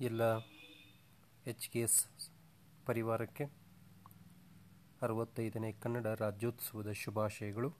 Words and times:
ಎಲ್ಲ 0.00 0.38
H 1.46 1.70
K 1.70 1.80
S 1.80 2.06
ಪರಿವಾರಕ್ಕೆ 2.86 3.44
ಅರವತ್ತೈದನೇ 5.02 5.72
ಕನ್ನಡ 5.72 6.06
ರಾಜ್ಯೋತ್ಸವದ 6.06 6.92
ಶುಭಾಶಯಗಳು. 6.92 7.74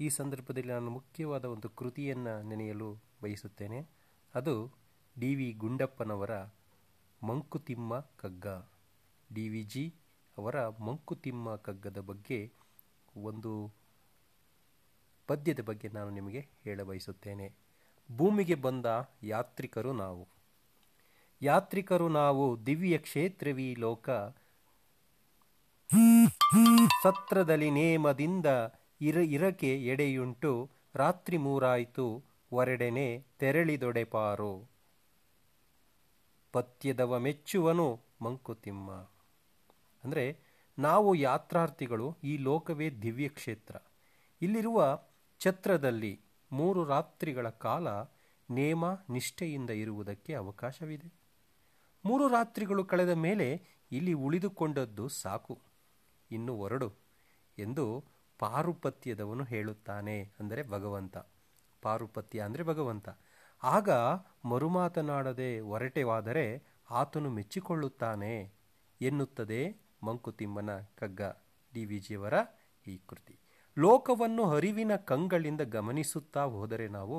ಈ 0.00 0.08
ಸಂದರ್ಭದಲ್ಲಿ 0.08 0.72
ನಾನು 0.72 0.90
ಮುಖ್ಯವಾದ 0.90 1.44
ಒಂದು 1.44 1.68
ಕೃತಿಯನ್ನು 1.68 2.42
ನೆನೆಯಲು 2.42 3.02
ಬಯಸುತ್ತೇನೆ. 3.22 3.88
ಅದು 4.34 4.72
D 5.18 5.34
V 5.34 5.52
ಗುಂಡಪ್ಪನವರ 5.52 6.42
Mankutimma 7.22 8.00
Kagga. 8.00 8.46
D 9.34 9.48
V 9.48 9.62
G 9.62 9.94
ಅವರ 10.38 10.68
ಮಂಕುತಿಮ್ಮ 10.68 11.56
ಕಗ್ಗದ 11.56 11.98
ಬಗ್ಗೆ 11.98 12.52
ಒಂದು 13.16 13.72
ಪದ್ಯದ 15.26 15.60
ಬಗ್ಗೆ 15.60 15.88
ನಾನು 15.88 16.10
ನಿಮಗೆ 16.10 16.48
ಹೇಳ 16.64 16.82
ಬಯಸುತ್ತೇನೆ 16.82 17.54
ಭೂಮಿಗೆ 18.16 18.54
ಬಂದ 18.54 18.86
ಯಾತ್ರಿಕರು 19.22 19.92
ನಾವು. 19.92 20.36
ಯಾತ್ರಿಕರು 21.42 22.08
ನಾವು 22.08 22.66
ದಿವ್ಯ 22.66 22.98
ಕ್ಷೇತ್ರವೀ 22.98 23.74
ಲೋಕ. 23.74 24.10
ಸತ್ರದಲ್ಲಿ 27.02 27.70
ನೇಮದಿಂದ 27.70 28.46
ಇರ 29.00 29.16
ಇರಕೆ 29.16 29.86
ಎಡೆಯುಂಟು. 29.86 30.70
ರಾತ್ರಿ 30.94 31.36
ಮೂರಾಯಿತು 31.36 32.22
ಹೊರಡೆನೆ 32.50 33.26
ತೆರಳಿದೊಡೆಪಾರು. 33.38 34.68
ಪತ್ಯದವ 36.52 37.18
ಮೆಚ್ಚುವನು 37.18 38.00
ಮಂಕುತಿಮ್ಮ. 38.22 38.90
ಅಂದರೆ 40.04 40.38
ನಾವು 40.78 41.14
ಯಾತ್ರಾರ್ಥಿಗಳು 41.14 42.16
ಈ 42.24 42.36
ಲೋಕವೇ 42.36 42.90
ದಿವ್ಯ 42.90 43.28
ಕ್ಷೇತ್ರ. 43.28 43.76
ಇಲ್ಲಿರುವ 44.42 44.98
ಛತ್ರದಲ್ಲಿ 45.40 46.20
ಮೂರು 46.52 46.84
ರಾತ್ರಿಗಳ 46.84 47.48
ಕಾಲ 47.48 47.88
ನೇಮ 48.50 48.92
ನಿಷ್ಠೆಯಿಂದ 48.92 49.70
ಇರುವುದಕ್ಕೆ 49.70 50.34
ಅವಕಾಶವಿದೆ. 50.34 51.25
ಮೂರು 52.06 52.28
ರಾತ್ರಿಗಳು 52.28 52.84
ಕಳೆದ 52.84 53.12
ಮೇಲೆ 53.26 53.48
ಇಲ್ಲಿ 53.92 54.12
ಉಳಿದುಕೊಂಡದ್ದು 54.26 55.08
ಸಾಕು. 55.22 55.54
ಇನ್ನು 56.30 56.54
ಹೊರಡು 56.56 56.88
ಎಂದು 57.58 57.84
ಪಾರುಪತ್ಯದವನು 58.40 59.44
ಹೇಳುತ್ತಾನೆ 59.44 60.16
ಅಂದರೆ 60.40 60.62
ಭಗವಂತ. 60.68 61.16
ಪಾರುಪತ್ಯ 61.82 62.40
ಅಂದರೆ 62.40 62.62
ಭಗವಂತ. 62.62 63.08
ಆಗ 63.62 63.90
ಮರುಮಾತನಾಡದೆ 64.44 65.60
ಹೊರಟೆವಾದರೆ 65.60 66.46
ಆತನು 66.90 67.30
ಮೆಚ್ಚಿಕೊಳ್ಳುತ್ತಾನೆ 67.30 68.32
ಎನ್ನುತ್ತದೆ 69.00 69.60
ಮಂಕುತಿಮ್ಮನ 70.02 70.70
ಕಗ್ಗ 70.98 71.22
ಡಿ 71.72 71.84
ವಿ 71.84 71.98
ಜಿಯವರ 71.98 72.34
ಈ 72.86 72.94
ಕೃತಿ. 73.08 73.34
ಲೋಕವನ್ನು 73.76 74.44
ಅರಿವಿನ 74.50 74.92
ಕಂಗಳಿಂದ 75.10 75.62
ಗಮನಿಸುತ್ತಾ 75.76 76.42
ಹೋದರೆ 76.54 76.86
ನಾವು 76.88 77.18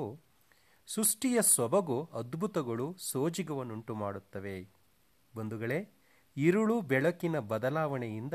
ಸೃಷ್ಟಿಯ 0.88 1.38
ಸೊಬಗು 1.54 1.98
ಅದ್ಭುತಗಳು 2.14 2.86
ಸೋಜಿಗವನ್ನುಂಟು 3.00 3.94
ಮಾಡುತ್ತವೆ 3.94 4.56
ಬಂಧುಗಳೇ 5.36 5.88
ಇರುಳು 6.36 6.80
ಬೆಳಕಿನ 6.80 7.38
ಬದಲಾವಣೆಯಿಂದ 7.38 8.34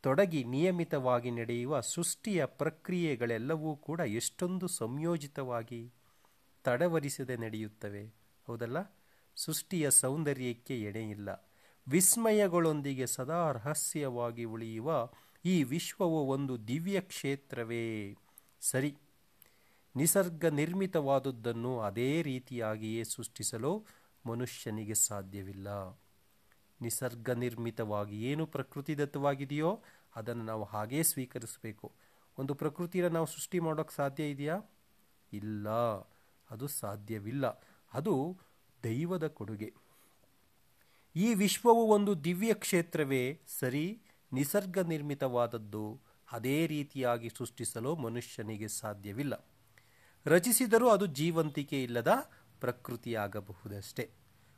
ತೊಡಗಿ 0.00 0.44
ನಿಯಮಿತವಾಗಿ 0.44 1.30
ನಡೆಯುವ 1.30 1.80
ಸೃಷ್ಟಿಯ 1.80 2.44
ಪ್ರಕ್ರಿಯೆಗಳೆಲ್ಲವೂ 2.44 3.76
ಕೂಡ 3.76 4.00
ಎಷ್ಟೊಂದು 4.00 4.68
ಸಂಯೋಜಿತವಾಗಿ 4.68 5.92
ತಡವರಿಸದೆ 6.64 7.36
ನಡೆಯುತ್ತವೆ. 7.36 8.14
ಹೌದಲ್ಲ? 8.46 8.96
ಸೃಷ್ಟಿಯ 9.36 9.90
ಸೌಂದರ್ಯಕ್ಕೆ 9.90 10.82
ಎಣೆಯಿಲ್ಲ 10.82 11.50
ವಿಸ್ಮಯಗಳೊಂದಿಗೆ 11.88 13.06
ಸದಾ 13.06 13.52
ರಹಸ್ಯವಾಗಿ 13.52 14.44
ಉಳಿಯುವ 14.44 15.10
ಈ 15.44 15.62
ವಿಶ್ವವು 15.62 16.26
ಒಂದು 16.26 16.68
ದಿವ್ಯ 16.68 17.00
ಕ್ಷೇತ್ರವೇ. 17.00 18.16
ಸರಿ. 18.60 18.96
ನಿಸರ್ಗ 19.96 20.44
ನಿರ್ಮಿತವಾದುದನ್ನು 20.44 21.80
ಅದೇ 21.80 22.22
ರೀತಿಯಾಗಿಯೇ 22.22 23.04
ಸೃಷ್ಟಿಸಲು 23.04 23.86
ಮನುಷ್ಯನಿಗೆ 24.26 24.94
ಸಾಧ್ಯವಿಲ್ಲ. 24.94 25.68
ನಿಸರ್ಗ 26.80 27.30
ನಿರ್ಮಿತವಾಗಿ 27.30 28.22
ಏನು 28.22 28.46
ಪ್ರಕೃತಿದತ್ತವಾಗಿದೆಯೋ 28.46 29.82
ಅದನ್ನು 30.16 30.44
ನಾವು 30.44 30.64
ಹಾಗೇ 30.64 31.02
ಸ್ವೀಕರಿಸಬೇಕು. 31.02 31.92
ಒಂದು 32.38 32.54
ಪ್ರಕೃತಿನ 32.54 33.06
ನಾವು 33.06 33.26
ಸೃಷ್ಟಿ 33.26 33.58
ಮಾಡೋಕ್ಕೆ 33.58 33.94
ಸಾಧ್ಯ 33.94 34.30
ಇದೆಯಾ? 34.30 34.60
ಇಲ್ಲ. 35.32 35.68
ಅದು 36.50 36.68
ಸಾಧ್ಯವಿಲ್ಲ. 36.68 37.46
ಅದು 37.92 38.38
ದೈವದ 38.84 39.26
ಕೊಡುಗೆ. 39.26 39.74
ಈ 41.16 41.34
ವಿಶ್ವವು 41.34 41.86
ಒಂದು 41.86 42.24
ದಿವ್ಯ 42.24 42.54
ಕ್ಷೇತ್ರವೇ 42.54 43.40
ಸರಿ 43.46 44.02
ನಿಸರ್ಗ 44.32 44.78
ನಿರ್ಮಿತವಾದದ್ದು 44.78 46.00
ಅದೇ 46.32 46.66
ರೀತಿಯಾಗಿ 46.66 47.28
ಸೃಷ್ಟಿಸಲು 47.28 47.96
ಮನುಷ್ಯನಿಗೆ 47.96 48.68
ಸಾಧ್ಯವಿಲ್ಲ. 48.68 49.46
ರಚಿಸಿದರೂ 50.26 50.88
ಅದು 50.88 51.06
ಜೀವಂತಿಕೆ 51.06 51.82
ಇಲ್ಲದ 51.82 52.30
ಪ್ರಕೃತಿಯಾಗಬಹುದಷ್ಟೇ. 52.64 54.10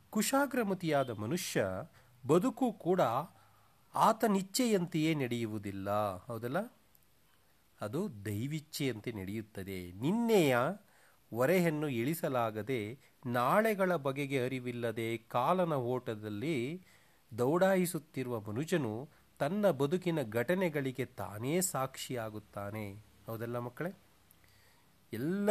ಕುಶಾಗ್ರಮತಿಯಾದ 0.09 1.09
ಮನುಷ್ಯ 1.09 1.65
ಬದುಕು 2.27 2.73
ಕೂಡ 2.73 3.01
ಆತನಿಚ್ಛೆಯಂತೆಯೇ 3.95 5.15
ನಡೆಯುವುದಿಲ್ಲ. 5.15 5.89
ಹೌದಲ್ಲ? 6.25 6.57
ಅದು 7.81 8.25
ದೈವಿಚ್ಛೆಯಂತೆ 8.25 9.11
ನಡೆಯುತ್ತದೆ. 9.11 9.91
ನಿನ್ನೆಯ 9.91 10.57
ಹೊರೆಯನ್ನು 11.35 11.87
ಇಳಿಸಲಾಗದೆ 11.87 12.99
ನಾಳೆಗಳ 13.25 13.95
ಬಗೆಗೆ 13.95 14.45
ಅರಿವಿಲ್ಲದೆ 14.45 15.17
ಕಾಲನ 15.17 15.73
ಓಟದಲ್ಲಿ 15.73 16.85
ದೌಡಾಯಿಸುತ್ತಿರುವ 17.37 18.39
ಮನುಜನು 18.39 19.09
ತನ್ನ 19.39 19.71
ಬದುಕಿನ 19.71 20.21
ಘಟನೆಗಳಿಗೆ 20.21 21.05
ತಾನೇ 21.05 21.61
ಸಾಕ್ಷಿಯಾಗುತ್ತಾನೆ. 21.61 22.93
ಹೌದಲ್ಲ 23.25 23.59
ಮಕ್ಕಳೇ? 23.59 23.91
ಎಲ್ಲ 25.13 25.49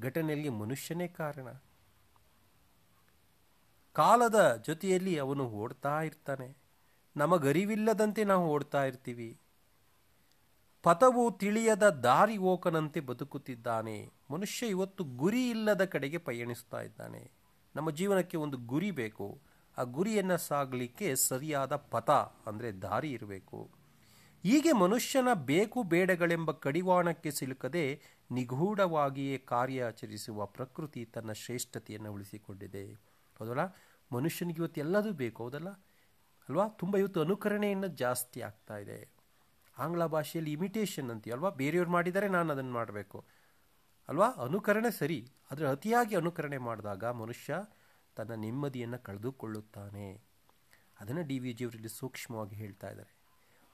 ಘಟನೆಯಲ್ಲಿ 0.00 0.48
ಮನುಷ್ಯನೇ 0.48 1.08
ಕಾರಣ. 1.08 1.48
ಕಾಲದ 4.00 4.62
ಜೊತೆಯಲ್ಲಿ 4.66 5.18
ಅವನು 5.18 5.44
ಓಡ್ತಾ 5.44 6.02
ಇರ್ತಾನೆ. 6.02 6.56
ನಮಗರಿವಿಲ್ಲದಂತೆ 7.16 8.24
ನಾವು 8.24 8.50
ಓಡ್ತಾ 8.50 8.84
ಇರ್ತೀವಿ. 8.84 9.40
ಪಥವು 10.82 11.30
ತಿಳಿಯದ 11.30 11.88
ದಾರಿ 11.88 12.38
ಓಕನಂತೆ 12.38 13.00
ಬದುಕುತ್ತಿದ್ದಾನೆ. 13.00 14.10
ಮನುಷ್ಯ 14.30 14.66
ಇವತ್ತು 14.66 15.04
ಗುರಿ 15.04 15.50
ಇಲ್ಲದ 15.50 15.84
ಕಡೆಗೆ 15.84 16.18
ಪಯಣಿಸ್ತಾ 16.18 16.80
ಇದ್ದಾನೆ. 16.80 17.30
ನಮ್ಮ 17.76 17.90
ಜೀವನಕ್ಕೆ 17.90 18.36
ಒಂದು 18.36 18.56
ಗುರಿ 18.56 18.90
ಬೇಕು. 18.90 19.40
ಆ 19.78 19.82
ಗುರಿಯನ್ನು 19.82 20.38
ಸಾಗಲಿಕ್ಕೆ 20.38 21.14
ಸರಿಯಾದ 21.16 21.76
ಪಥ, 21.76 22.10
ಅಂದರೆ 22.46 22.72
ದಾರಿ 22.72 23.12
ಇರಬೇಕು. 23.12 23.70
ಹೀಗೆ 24.42 24.72
ಮನುಷ್ಯನ 24.72 25.28
ಬೇಕು 25.34 25.82
ಬೇಡಗಳೆಂಬ 25.82 26.50
ಕಡಿವಾಣಕ್ಕೆ 26.50 27.30
ಸಿಲುಕದೆ 27.30 28.00
ನಿಗೂಢವಾಗಿಯೇ 28.30 29.38
ಕಾರ್ಯಾಚರಿಸುವ 29.38 30.46
ಪ್ರಕೃತಿ 30.46 31.04
ತನ್ನ 31.04 31.32
ಶ್ರೇಷ್ಠತೆಯನ್ನು 31.32 32.12
ಉಳಿಸಿಕೊಂಡಿದೆ. 32.12 33.10
ಹೌದಲ್ಲ? 33.44 33.76
ಮನುಷ್ಯನಿಗೆ 34.12 34.62
ಇವತ್ತು 34.62 34.80
ಎಲ್ಲದೂ 34.80 35.12
ಬೇಕು, 35.12 35.44
ಹೌದಲ್ಲ? 35.44 35.68
ಅಲ್ವಾ? 36.48 36.68
ತುಂಬ 36.68 36.96
ಇವತ್ತು 36.96 37.20
ಅನುಕರಣೆಯನ್ನು 37.20 37.86
ಜಾಸ್ತಿ 37.86 38.40
ಆಗ್ತಾ 38.40 38.76
ಇದೆ. 38.76 39.10
ಆಂಗ್ಲ 39.78 40.06
ಭಾಷೆಯಲ್ಲಿ 40.06 40.52
ಇಮಿಟೇಷನ್ 40.52 41.10
ಅಂತೀವಿ, 41.10 41.34
ಅಲ್ವಾ? 41.34 41.50
ಬೇರೆಯವ್ರು 41.50 41.90
ಮಾಡಿದರೆ 41.90 42.28
ನಾನು 42.28 42.52
ಅದನ್ನು 42.52 42.72
ಮಾಡಬೇಕು. 42.72 43.24
ಅಲ್ವಾ? 44.08 44.28
ಅನುಕರಣೆ 44.28 44.90
ಸರಿ, 44.90 45.32
ಆದರೆ 45.50 45.66
ಅತಿಯಾಗಿ 45.66 46.16
ಅನುಕರಣೆ 46.16 46.58
ಮಾಡಿದಾಗ 46.58 47.04
ಮನುಷ್ಯ 47.04 47.58
ತನ್ನ 48.16 48.32
ನೆಮ್ಮದಿಯನ್ನು 48.32 48.98
ಕಳೆದುಕೊಳ್ಳುತ್ತಾನೆ. 48.98 50.20
ಅದನ್ನು 51.00 51.22
ಡಿ 51.22 51.38
ವಿ 51.38 51.52
ಜಿಯವರಲ್ಲಿ 51.52 51.88
ಸೂಕ್ಷ್ಮವಾಗಿ 51.88 52.56
ಹೇಳ್ತಾ 52.56 52.90
ಇದ್ದಾರೆ. 52.90 53.16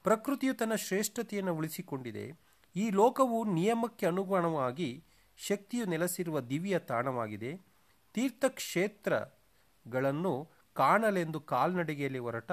ಪ್ರಕೃತಿಯು 0.03 0.53
ತನ್ನ 0.53 0.75
ಶ್ರೇಷ್ಠತೆಯನ್ನು 0.75 1.55
ಉಳಿಸಿಕೊಂಡಿದೆ. 1.55 2.33
ಈ 2.75 2.89
ಲೋಕವು 2.89 3.45
ನಿಯಮಕ್ಕೆ 3.45 4.05
ಅನುಗುಣವಾಗಿ 4.05 5.05
ಶಕ್ತಿಯು 5.37 5.85
ನೆಲೆಸಿರುವ 5.85 6.39
ದಿವ್ಯ 6.41 6.79
ತಾಣವಾಗಿದೆ. 6.79 7.61
ತೀರ್ಥಕ್ಷೇತ್ರಗಳನ್ನು 9.87 10.47
ಕಾಣಲೆಂದು 10.73 11.39
ಕಾಲ್ನಡಿಗೆಯಲ್ಲಿ 11.39 12.19
ಹೊರಟ 12.19 12.51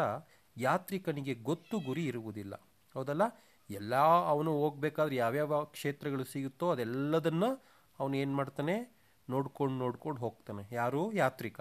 ಯಾತ್ರಿಕನಿಗೆ 0.57 1.35
ಗೊತ್ತು 1.35 1.79
ಗುರಿ 1.79 2.07
ಇರುವುದಿಲ್ಲ. 2.07 2.55
ಹೌದಲ್ಲ? 2.95 3.23
ಎಲ್ಲ 3.71 3.95
ಅವನು 4.29 4.53
ಹೋಗ್ಬೇಕಾದ್ರೆ 4.53 5.17
ಯಾವ್ಯಾವ 5.17 5.65
ಕ್ಷೇತ್ರಗಳು 5.65 6.25
ಸಿಗುತ್ತೋ 6.25 6.71
ಅದೆಲ್ಲದನ್ನು 6.71 7.65
ಅವನು 7.99 8.17
ಏನು 8.17 8.35
ಮಾಡ್ತಾನೆ? 8.35 8.97
ನೋಡ್ಕೊಂಡು 9.31 9.75
ನೋಡ್ಕೊಂಡು 9.75 10.21
ಹೋಗ್ತಾನೆ. 10.21 10.69
ಯಾರು? 10.73 11.13
ಯಾತ್ರಿಕ. 11.13 11.61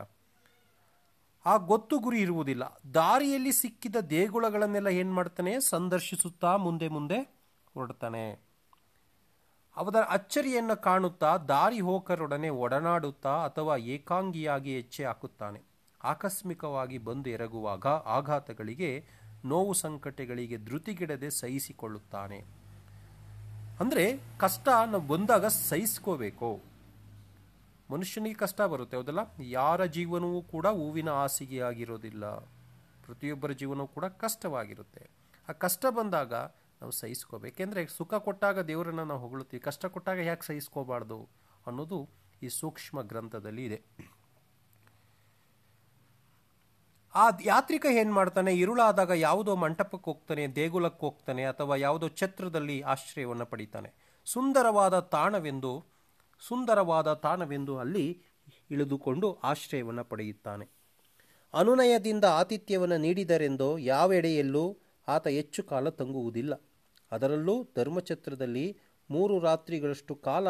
ಆ 1.45 1.57
ಗೊತ್ತು 1.57 1.99
ಗುರಿ 1.99 2.21
ಇರುವುದಿಲ್ಲ. 2.21 2.81
ದಾರಿಯಲ್ಲಿ 2.93 3.51
ಸಿಕ್ಕಿದ 3.51 3.95
ದೇಗುಲಗಳನ್ನೆಲ್ಲ 3.95 4.87
ಏನು 4.87 5.13
ಮಾಡ್ತಾನೆ? 5.13 5.59
ಸಂದರ್ಶಿಸುತ್ತಾ 5.59 6.57
ಮುಂದೆ 6.57 6.87
ಮುಂದೆ 6.87 7.19
ಹೊರಡ್ತಾನೆ. 7.73 8.52
ಅವರ 9.77 9.95
ಅಚ್ಚರಿಯನ್ನು 10.09 10.81
ಕಾಣುತ್ತಾ 10.81 11.37
ದಾರಿ 11.37 11.79
ಹೋಕರೊಡನೆ 11.79 12.49
ಒಡನಾಡುತ್ತಾ 12.49 13.45
ಅಥವಾ 13.45 13.77
ಏಕಾಂಗಿಯಾಗಿ 13.77 14.75
ಹೆಚ್ಚೆ 14.75 15.05
ಹಾಕುತ್ತಾನೆ. 15.05 15.61
ಆಕಸ್ಮಿಕವಾಗಿ 16.03 16.97
ಬಂದು 16.97 17.29
ಎರಗುವಾಗ 17.29 17.87
ಆಘಾತಗಳಿಗೆ, 17.87 19.05
ನೋವು 19.45 19.73
ಸಂಕಟಗಳಿಗೆ 19.73 20.57
ಧೃತಿಗಿಡದೆ 20.57 21.29
ಸಹಿಸಿಕೊಳ್ಳುತ್ತಾನೆ. 21.29 22.45
ಅಂದರೆ 23.79 24.19
ಕಷ್ಟ 24.39 24.69
ಬಂದಾಗ 25.07 25.45
ಸಹಿಸ್ಕೋಬೇಕು. 25.45 26.59
ಮನುಷ್ಯನಿಗೆ 27.91 28.35
ಕಷ್ಟ 28.35 28.61
ಬರುತ್ತೆ, 28.61 28.97
ಹೌದಲ್ಲ? 28.97 29.19
ಯಾರ 29.39 29.85
ಜೀವನವೂ 29.85 30.41
ಕೂಡ 30.41 30.67
ಹೂವಿನ 30.67 31.09
ಹಾಸಿಗೆಯಾಗಿರೋದಿಲ್ಲ. 31.09 32.35
ಪ್ರತಿಯೊಬ್ಬರ 33.05 33.51
ಜೀವನವೂ 33.51 33.87
ಕೂಡ 33.87 34.05
ಕಷ್ಟವಾಗಿರುತ್ತೆ. 34.05 35.09
ಆ 35.49 35.51
ಕಷ್ಟ 35.51 35.85
ಬಂದಾಗ 35.89 36.33
ನಾವು 36.83 36.91
ಸಹಿಸ್ಕೋಬೇಕು. 36.91 37.53
ಏಕೆಂದರೆ 37.55 37.87
ಸುಖ 37.87 38.13
ಕೊಟ್ಟಾಗ 38.13 38.59
ದೇವರನ್ನು 38.59 39.05
ನಾವು 39.05 39.21
ಹೊಗಳುತ್ತೀವಿ. 39.21 39.61
ಕಷ್ಟ 39.61 39.85
ಕೊಟ್ಟಾಗ 39.85 40.19
ಯಾಕೆ 40.19 40.45
ಸಹಿಸ್ಕೋಬಾರ್ದು 40.45 41.29
ಅನ್ನೋದು 41.67 42.09
ಈ 42.43 42.47
ಸೂಕ್ಷ್ಮ 42.47 43.01
ಗ್ರಂಥದಲ್ಲಿ 43.01 43.65
ಇದೆ. 43.65 43.79
ಆ 47.15 47.29
ಯಾತ್ರಿಕ 47.45 47.85
ಏನು 47.91 48.13
ಮಾಡ್ತಾನೆ? 48.13 48.51
ಇರುಳಾದಾಗ 48.55 49.11
ಯಾವುದೋ 49.15 49.55
ಮಂಟಪಕ್ಕೆ 49.55 50.05
ಹೋಗ್ತಾನೆ, 50.05 50.47
ದೇಗುಲಕ್ಕೆ 50.47 50.99
ಹೋಗ್ತಾನೆ, 50.99 51.43
ಅಥವಾ 51.43 51.75
ಯಾವುದೋ 51.75 52.09
ಛತ್ರದಲ್ಲಿ 52.09 52.81
ಆಶ್ರಯವನ್ನು 52.81 53.45
ಪಡಿತಾನೆ. 53.45 53.93
ಸುಂದರವಾದ 54.25 54.99
ತಾಣವೆಂದು 54.99 55.85
ಸುಂದರವಾದ 56.39 57.13
ತಾಣವೆಂದು 57.13 57.77
ಅಲ್ಲಿ 57.77 58.21
ಇಳಿದುಕೊಂಡು 58.71 59.27
ಆಶ್ರಯವನ್ನು 59.43 60.05
ಪಡೆಯುತ್ತಾನೆ. 60.05 60.65
ಅನುನಯದಿಂದ 61.53 62.25
ಆತಿಥ್ಯವನ್ನು 62.25 62.97
ನೀಡಿದರೆಂದೋ 62.97 63.77
ಯಾವೆಡೆಯಲ್ಲೂ 63.77 64.77
ಆತ 65.07 65.27
ಹೆಚ್ಚು 65.27 65.63
ಕಾಲ 65.63 65.89
ತಂಗುವುದಿಲ್ಲ. 65.89 66.72
ಅದರಲ್ಲೂ 67.13 67.55
ಧರ್ಮಛತ್ರದಲ್ಲಿ 67.77 68.65
ಮೂರು 69.09 69.35
ರಾತ್ರಿಗಳಷ್ಟು 69.39 70.13
ಕಾಲ 70.27 70.47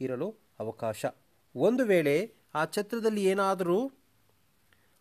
ಇರಲು 0.00 0.28
ಅವಕಾಶ. 0.60 1.04
ಒಂದು 1.54 1.84
ವೇಳೆ 1.84 2.16
ಆ 2.54 2.62
ಛತ್ರದಲ್ಲಿ 2.66 3.22
ಏನಾದರೂ 3.24 3.78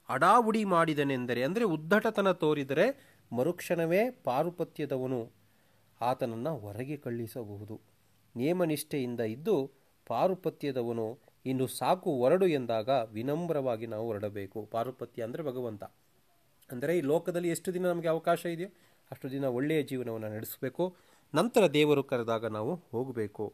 ಅಡಾವುಡಿ 0.09 0.61
ಮಾಡಿದನೆಂದರೆ, 0.65 1.41
ಅಂದರೆ 1.43 1.65
ಉದ್ದಟತನ 1.65 2.29
ತೋರಿದರೆ 2.43 2.85
ಮರುಕ್ಷಣವೇ 3.31 4.01
ಪಾರುಪತ್ಯದವನು. 4.23 5.21
ಆತನನ್ನು 6.01 6.53
ಹೊರಗೆ 6.57 6.97
ಕಳುಹಿಸಬಹುದು 6.97 7.75
ನಿಯಮನಿಷ್ಠೆಯಿಂದ 8.35 9.21
ಇದ್ದು 9.35 9.55
ಪಾರುಪತ್ಯದವನು, 10.07 11.07
ಇನ್ನು 11.45 11.65
ಸಾಕು 11.79 12.11
ಹೊರಡು 12.19 12.47
ಎಂದಾಗ 12.47 12.89
ವಿನಮ್ರವಾಗಿ 13.11 13.87
ನಾವು 13.87 14.05
ಹೊರಡಬೇಕು. 14.07 14.59
ಪಾರುಪತ್ಯ 14.73 15.27
ಅಂದರೆ 15.27 15.43
ಭಗವಂತ. 15.43 15.83
ಅಂದರೆ 16.69 16.91
ಈ 16.97 17.01
ಲೋಕದಲ್ಲಿ 17.11 17.49
ಎಷ್ಟು 17.49 17.69
ದಿನ 17.73 17.85
ನಮಗೆ 17.85 18.07
ಅವಕಾಶ 18.07 18.41
ಇದೆಯೋ 18.55 18.69
ಅಷ್ಟು 19.11 19.31
ದಿನ 19.31 19.45
ಒಳ್ಳೆಯ 19.45 19.83
ಜೀವನವನ್ನು 19.83 20.29
ನಡೆಸಬೇಕು. 20.29 20.95
ನಂತರ 21.35 21.67
ದೇವರು 21.67 22.03
ಕರೆದಾಗ 22.03 22.45
ನಾವು 22.45 22.81
ಹೋಗಬೇಕು. 22.91 23.53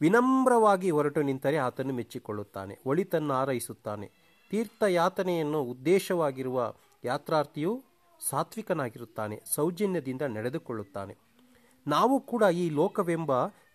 ವಿನಮ್ರವಾಗಿ 0.00 0.90
ಹೊರಟು 0.90 1.22
ನಿಂತರೆ 1.22 1.56
ಆತನು 1.56 1.94
ಮೆಚ್ಚಿಕೊಳ್ಳುತ್ತಾನೆ. 1.94 2.78
ಒಳಿತನ್ನು 2.86 3.34
ಹಾರೈಸುತ್ತಾನೆ. 3.34 4.10
ತೀರ್ಥಯಾತನೆಯನ್ನು 4.50 5.62
ಉದ್ದೇಶವಾಗಿರುವ 5.62 6.74
ಯಾತ್ರಾರ್ಥಿಯು 7.04 7.82
ಸಾತ್ವಿಕನಾಗಿರುತ್ತಾನೆ. 8.30 9.42
ಸೌಜನ್ಯದಿಂದ 9.54 10.22
ನಡೆದುಕೊಳ್ಳುತ್ತಾನೆ. 10.22 11.16
ನಾವು 11.86 12.20
ಕೂಡ 12.20 12.42
ಈ 12.42 12.70
ಲೋಕವೆಂಬ 12.70 13.32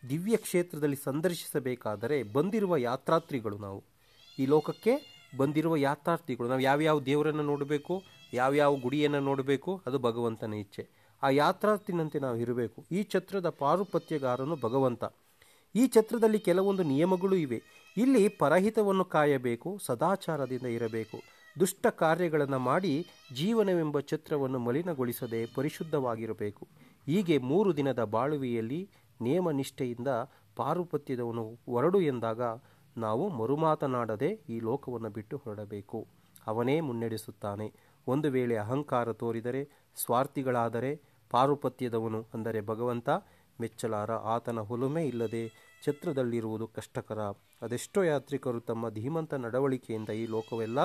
ದಿವ್ಯ 0.10 0.38
ಕ್ಷೇತ್ರದಲ್ಲಿ 0.38 0.96
ಸಂದರ್ಶಿಸಬೇಕಾದರೆ 0.96 2.24
ಬಂದಿರುವ 2.24 2.78
ಯಾತ್ರಾರ್ಥಿಗಳು 2.78 3.58
ನಾವು. 3.58 3.84
ಈ 4.40 4.46
ಲೋಕಕ್ಕೆ 4.46 5.26
ಬಂದಿರುವ 5.38 5.76
ಯಾತ್ರಾರ್ಥಿಗಳು. 5.76 6.48
ನಾವು 6.48 6.62
ಯಾವ್ಯಾವ 6.62 7.00
ದೇವರನ್ನು 7.00 7.44
ನೋಡಬೇಕು? 7.44 8.04
ಯಾವ್ಯಾವ 8.34 8.76
ಗುಡಿಯನ್ನು 8.76 9.20
ನೋಡಬೇಕು, 9.20 9.82
ಅದು 9.86 10.00
ಭಗವಂತನ 10.00 10.54
ಇಚ್ಛೆ. 10.54 10.90
ಆ 11.24 11.30
ಯಾತ್ರಾರ್ಥಿನಂತೆ 11.30 12.20
ನಾವು 12.20 12.38
ಇರಬೇಕು. 12.38 12.86
ಈ 12.92 13.04
ಛತ್ರದ 13.04 13.50
ಪಾರುಪತ್ಯಗಾರನು 13.50 14.56
ಭಗವಂತ. 14.56 15.04
ಈ 15.76 15.88
ಛತ್ರದಲ್ಲಿ 15.88 16.40
ಕೆಲವೊಂದು 16.40 16.84
ನಿಯಮಗಳು 16.84 17.36
ಇವೆ. 17.36 17.62
ಇಲ್ಲಿ 17.98 18.28
ಪರಹಿತವನ್ನು 18.30 19.06
ಕಾಯಬೇಕು, 19.06 19.80
ಸದಾಚಾರದಿಂದ 19.86 20.66
ಇರಬೇಕು. 20.66 21.20
ದುಷ್ಟ 21.60 21.88
ಕಾರ್ಯಗಳನ್ನು 21.88 22.60
ಮಾಡಿ 22.60 23.08
ಜೀವನವೆಂಬ 23.36 24.00
ಛತ್ರವನ್ನು 24.00 24.60
ಮಲಿನಗೊಳಿಸದೆ 24.60 25.46
ಪರಿಶುದ್ಧವಾಗಿರಬೇಕು. 25.46 26.68
ಹೀಗೆ 27.06 27.38
ಮೂರು 27.38 27.78
ದಿನದ 27.78 28.04
ಬಾಳುವೆಯಲ್ಲಿ 28.04 28.90
ನೇಮನಿಷ್ಠೆಯಿಂದ 29.22 30.08
ಪಾರುಪತ್ಯದವನು 30.56 31.58
ಹೊರಡು 31.66 32.02
ಎಂದಾಗ 32.02 32.42
ನಾವು 32.98 33.30
ಮರುಮಾತನಾಡದೆ 33.30 34.28
ಈ 34.28 34.60
ಲೋಕವನ್ನು 34.60 35.10
ಬಿಟ್ಟು 35.10 35.38
ಹೊರಡಬೇಕು. 35.38 36.08
ಅವನೇ 36.48 36.80
ಮುನ್ನಡೆಸುತ್ತಾನೆ. 36.80 37.89
ಒಂದು 38.10 38.30
ವೇಳೆ 38.30 38.56
ಅಹಂಕಾರ 38.56 39.12
ತೋರಿದರೆ, 39.14 39.62
ಸ್ವಾರ್ಥಿಗಳಾದರೆ 39.98 40.92
ಪಾರುಪತ್ಯದವನು 41.32 42.22
ಅಂದರೆ 42.34 42.62
ಭಗವಂತ, 42.62 43.10
ಮೆಚ್ಚಲಾರ 43.60 44.12
ಆತನ 44.34 44.60
ಹುಲುಮೆ 44.60 45.04
ಇಲ್ಲದೆ 45.08 45.44
ಛತ್ರದಲ್ಲಿರುವುದು 45.84 46.66
ಕಷ್ಟಕರ. 46.68 47.22
ಅದೆಷ್ಟೋ 47.62 48.04
ಯಾತ್ರಿಕರು 48.04 48.60
ತಮ್ಮ 48.62 48.90
ಧೀಮಂತ 48.90 49.34
ನಡವಳಿಕೆಯಿಂದ 49.34 50.12
ಈ 50.22 50.26
ಲೋಕವೆಲ್ಲ 50.26 50.80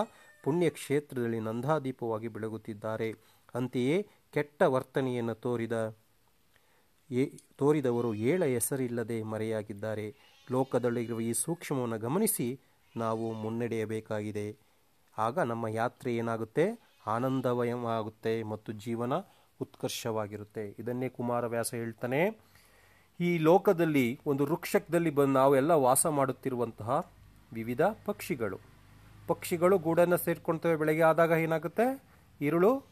ಪುಣ್ಯಕ್ಷೇತ್ರದಲ್ಲಿ 0.44 1.41
ನಂದಾದೀಪವಾಗಿ 1.41 2.29
ಬೆಳಗುತ್ತಿದ್ದಾರೆ. 2.29 3.09
ಅಂತೆಯೇ 3.55 3.97
ಕೆಟ್ಟ 4.35 4.62
ವರ್ತನೆಯನ್ನು 4.75 5.35
ತೋರಿದ 5.44 5.77
ಏ 7.11 7.25
ತೋರಿದವರು 7.56 8.11
ಏಳ 8.29 8.43
ಹೆಸರಿಲ್ಲದೆ 8.55 9.23
ಮರೆಯಾಗಿದ್ದಾರೆ. 9.23 10.06
ಲೋಕದಲ್ಲಿರುವ 10.49 11.20
ಈ 11.20 11.32
ಸೂಕ್ಷ್ಮವನ್ನು 11.43 11.99
ಗಮನಿಸಿ 11.99 12.47
ನಾವು 12.94 13.32
ಮುನ್ನಡೆಯಬೇಕಾಗಿದೆ. 13.43 14.47
ಆಗ 15.17 15.38
ನಮ್ಮ 15.50 15.65
ಯಾತ್ರೆ 15.73 16.11
ಏನಾಗುತ್ತೆ? 16.17 16.67
ಆನಂದಮಯವಾಗುತ್ತೆ 17.06 18.43
ಮತ್ತು 18.43 18.73
ಜೀವನ 18.73 19.12
ಉತ್ಕರ್ಷವಾಗಿರುತ್ತೆ. 19.61 20.77
ಇದನ್ನೇ 20.79 21.09
ಕುಮಾರವ್ಯಾಸ 21.09 21.75
ಹೇಳ್ತಾನೆ. 21.75 22.41
ಈ 23.21 23.39
ಲೋಕದಲ್ಲಿ, 23.39 24.21
ಒಂದು 24.27 24.47
ವೃಕ್ಷಕದಲ್ಲಿ 24.47 25.11
ಬಂದು 25.11 25.33
ನಾವೆಲ್ಲ 25.33 25.73
ವಾಸ 25.73 26.06
ಮಾಡುತ್ತಿರುವಂತಹ 26.06 27.12
ವಿವಿಧ 27.53 27.81
ಪಕ್ಷಿಗಳು. 28.05 28.61
ಪಕ್ಷಿಗಳು 29.27 29.79
ಗೂಡನ್ನು 29.79 30.17
ಸೇರ್ಕೊಳ್ತವೆ 30.17 30.77
ಬೆಳಗ್ಗೆ 30.77 31.03
ಆದಾಗ 31.03 31.31
ಏನಾಗುತ್ತೆ? 31.31 32.03
ಇರುಳು 32.41 32.85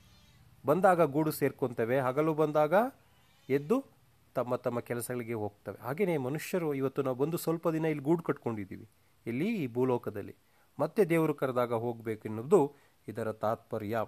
ಬಂದಾಗ 0.66 1.02
ಗೂಡು 1.02 1.30
ಸೇರ್ಕೊತವೆ, 1.30 1.98
ಹಗಲು 1.98 2.34
ಬಂದಾಗ 2.34 2.74
ಎದ್ದು 3.50 3.84
ತಮ್ಮ 4.34 4.56
ತಮ್ಮ 4.56 4.80
ಕೆಲಸಗಳಿಗೆ 4.80 5.32
ಹೋಗ್ತವೆ. 5.32 5.82
ಹಾಗೆಯೇ 5.82 6.16
ಮನುಷ್ಯರು 6.16 6.74
ಇವತ್ತು 6.74 7.02
ನಾವು 7.02 7.16
ಬಂದು 7.16 7.36
ಸ್ವಲ್ಪ 7.36 7.68
ದಿನ 7.68 7.84
ಇಲ್ಲಿ 7.84 8.04
ಗೂಡು 8.04 8.22
ಕಟ್ಕೊಂಡಿದ್ದೀವಿ. 8.22 8.88
ಇಲ್ಲಿ 9.26 9.64
ಈ 9.64 9.66
ಭೂಲೋಕದಲ್ಲಿ. 9.66 10.36
ಮತ್ತೆ 10.80 11.04
ದೇವರು 11.04 11.34
ಕರೆದಾಗ 11.34 11.72
ಹೋಗಬೇಕು 11.72 12.28
ಎನ್ನುವುದು 12.28 12.72
ಇದರ 13.08 13.32
ತಾತ್ಪರ್ಯ. 13.32 13.98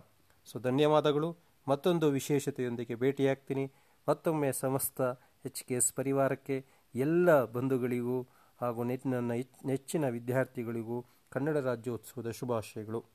ಸೊ, 0.44 0.58
ಧನ್ಯವಾದಗಳು. 0.58 1.36
ಮತ್ತೊಂದು 1.68 2.10
ವಿಶೇಷತೆಯೊಂದಿಗೆ 2.10 2.94
ಭೇಟಿಯಾಗ್ತೀನಿ. 2.94 3.72
ಮತ್ತೊಮ್ಮೆ 4.08 4.52
ಸಮಸ್ತ 4.52 5.00
ಎಚ್ 5.44 5.64
ಕೆ 5.64 5.74
ಎಸ್ 5.74 5.92
ಪರಿವಾರಕ್ಕೆ, 5.92 6.66
ಎಲ್ಲ 6.94 7.44
ಬಂಧುಗಳಿಗೂ 7.44 8.22
ಹಾಗೂ 8.60 8.84
ನೆಚ್ಚಿನ 8.84 9.30
ನೆಚ್ಚಿನ 9.66 10.08
ವಿದ್ಯಾರ್ಥಿಗಳಿಗೂ 10.08 11.04
ಕನ್ನಡ 11.30 11.56
ರಾಜ್ಯೋತ್ಸವದ 11.56 12.30
ಶುಭಾಶಯಗಳು. 12.30 13.13